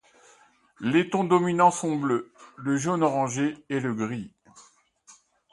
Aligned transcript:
Les 0.79 1.11
tons 1.11 1.25
dominants 1.25 1.69
sont 1.69 1.91
le 1.91 1.95
bleu, 1.97 2.33
le 2.57 2.75
jaune-orangé 2.75 3.63
et 3.69 3.79
le 3.79 3.93
gris. 3.93 4.33